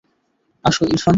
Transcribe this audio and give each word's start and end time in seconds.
আসো, 0.63 0.83
ইরফান। 0.85 1.09